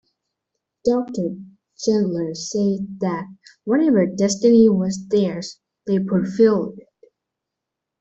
Dr. 0.83 1.37
Chandler 1.77 2.33
says 2.33 2.79
that 3.01 3.27
"whatever 3.65 4.07
destiny 4.07 4.67
was 4.67 5.05
theirs, 5.09 5.59
they 5.85 5.99
fulfilled 5.99 6.79
it. 6.79 7.11